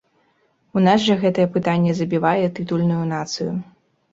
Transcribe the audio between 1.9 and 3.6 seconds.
забівае тытульную нацыю.